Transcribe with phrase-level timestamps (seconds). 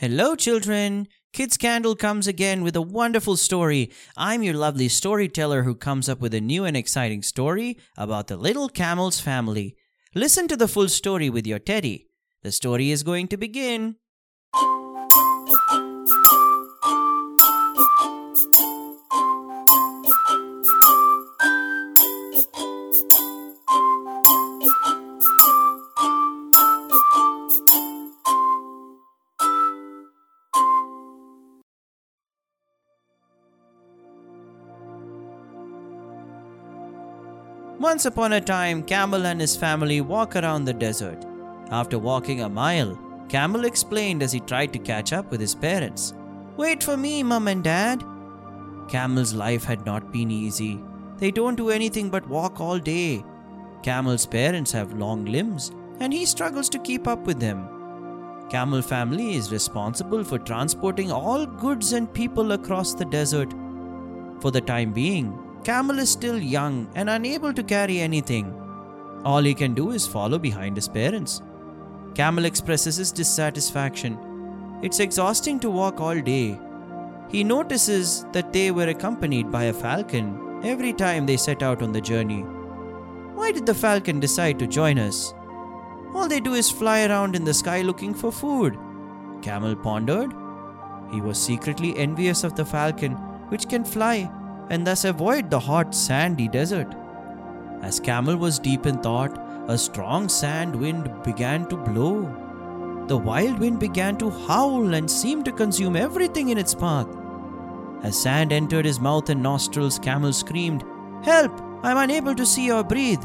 [0.00, 1.08] Hello, children.
[1.34, 3.90] Kids Candle comes again with a wonderful story.
[4.16, 8.38] I'm your lovely storyteller who comes up with a new and exciting story about the
[8.38, 9.76] little camel's family.
[10.14, 12.06] Listen to the full story with your teddy.
[12.42, 13.96] The story is going to begin.
[37.80, 41.24] Once upon a time, Camel and his family walk around the desert.
[41.70, 42.98] After walking a mile,
[43.30, 46.12] Camel explained as he tried to catch up with his parents.
[46.58, 48.04] Wait for me, Mum and Dad.
[48.88, 50.78] Camel's life had not been easy.
[51.16, 53.24] They don't do anything but walk all day.
[53.82, 57.66] Camel's parents have long limbs, and he struggles to keep up with them.
[58.50, 63.54] Camel family is responsible for transporting all goods and people across the desert.
[64.40, 65.32] For the time being,
[65.64, 68.54] Camel is still young and unable to carry anything.
[69.24, 71.42] All he can do is follow behind his parents.
[72.14, 74.18] Camel expresses his dissatisfaction.
[74.82, 76.58] It's exhausting to walk all day.
[77.28, 81.92] He notices that they were accompanied by a falcon every time they set out on
[81.92, 82.40] the journey.
[83.34, 85.34] Why did the falcon decide to join us?
[86.14, 88.78] All they do is fly around in the sky looking for food.
[89.42, 90.32] Camel pondered.
[91.12, 93.12] He was secretly envious of the falcon,
[93.50, 94.30] which can fly
[94.70, 96.94] and thus avoid the hot, sandy desert.
[97.82, 99.36] As Camel was deep in thought,
[99.68, 102.22] a strong sand wind began to blow.
[103.08, 107.08] The wild wind began to howl and seemed to consume everything in its path.
[108.02, 110.84] As sand entered his mouth and nostrils, Camel screamed,
[111.22, 111.60] Help!
[111.82, 113.22] I'm unable to see or breathe.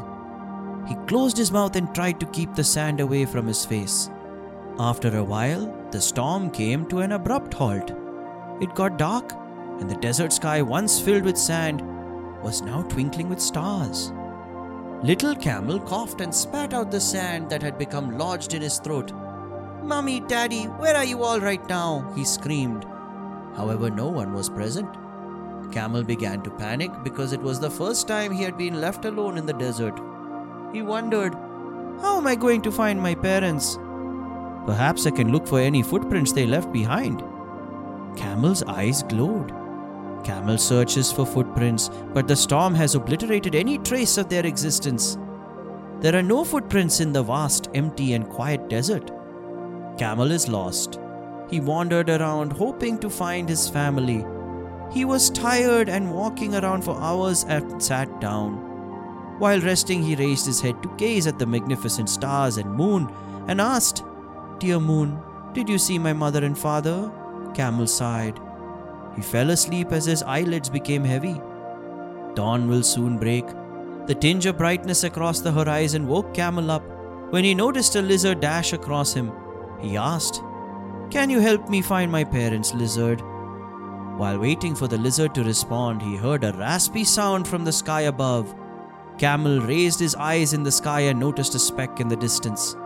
[0.88, 4.10] He closed his mouth and tried to keep the sand away from his face.
[4.78, 7.92] After a while, the storm came to an abrupt halt.
[8.60, 9.32] It got dark
[9.80, 11.82] and the desert sky, once filled with sand,
[12.42, 14.12] was now twinkling with stars.
[15.02, 19.12] Little Camel coughed and spat out the sand that had become lodged in his throat.
[19.82, 22.12] Mummy, Daddy, where are you all right now?
[22.16, 22.84] he screamed.
[23.56, 24.88] However, no one was present.
[25.72, 29.38] Camel began to panic because it was the first time he had been left alone
[29.38, 29.98] in the desert.
[30.72, 31.34] He wondered,
[32.00, 33.78] How am I going to find my parents?
[34.66, 37.22] Perhaps I can look for any footprints they left behind.
[38.16, 39.52] Camel's eyes glowed.
[40.26, 45.16] Camel searches for footprints, but the storm has obliterated any trace of their existence.
[46.00, 49.12] There are no footprints in the vast, empty, and quiet desert.
[49.98, 50.98] Camel is lost.
[51.48, 54.26] He wandered around hoping to find his family.
[54.92, 58.54] He was tired and walking around for hours and sat down.
[59.38, 63.08] While resting, he raised his head to gaze at the magnificent stars and moon
[63.46, 64.02] and asked,
[64.58, 65.20] Dear moon,
[65.52, 67.12] did you see my mother and father?
[67.54, 68.40] Camel sighed.
[69.16, 71.40] He fell asleep as his eyelids became heavy.
[72.34, 73.46] Dawn will soon break.
[74.06, 76.84] The tinge of brightness across the horizon woke Camel up.
[77.32, 79.32] When he noticed a lizard dash across him,
[79.80, 80.42] he asked,
[81.10, 83.20] Can you help me find my parents, lizard?
[84.18, 88.02] While waiting for the lizard to respond, he heard a raspy sound from the sky
[88.02, 88.54] above.
[89.18, 92.76] Camel raised his eyes in the sky and noticed a speck in the distance.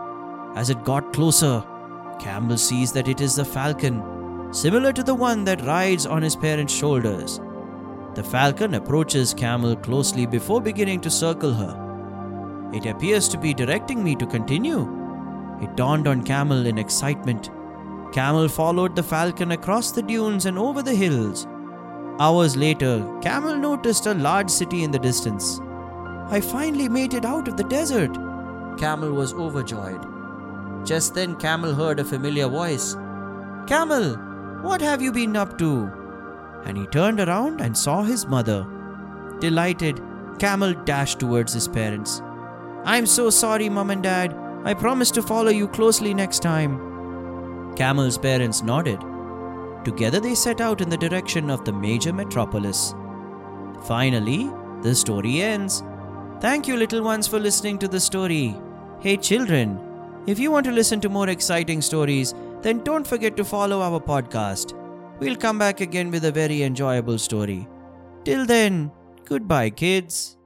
[0.55, 1.65] As it got closer,
[2.21, 4.20] Camel sees that it is the falcon
[4.51, 7.41] similar to the one that rides on his parents' shoulders.
[8.15, 12.71] The falcon approaches Camel closely before beginning to circle her.
[12.73, 14.83] It appears to be directing me to continue.
[15.63, 17.51] It dawned on Camel in excitement.
[18.13, 21.47] Camel followed the falcon across the dunes and over the hills.
[22.19, 25.61] Hours later, Camel noticed a large city in the distance.
[26.29, 28.13] I finally made it out of the desert.
[28.79, 30.05] Camel was overjoyed.
[30.85, 32.97] Just then, Camel heard a familiar voice
[33.67, 34.17] Camel,
[34.63, 35.91] what have you been up to?
[36.65, 38.67] And he turned around and saw his mother.
[39.41, 40.01] Delighted,
[40.39, 42.23] Camel dashed towards his parents.
[42.85, 44.37] I'm so sorry, Mom and Dad.
[44.65, 47.75] I promise to follow you closely next time.
[47.77, 49.01] Camel's parents nodded.
[49.85, 52.95] Together they set out in the direction of the major metropolis.
[53.85, 54.51] Finally,
[54.83, 55.83] the story ends.
[56.41, 58.57] Thank you, little ones, for listening to the story.
[59.01, 59.79] Hey, children,
[60.27, 64.01] if you want to listen to more exciting stories, then don't forget to follow our
[64.01, 64.75] podcast.
[65.21, 67.69] We'll come back again with a very enjoyable story.
[68.25, 68.91] Till then,
[69.25, 70.37] goodbye, kids.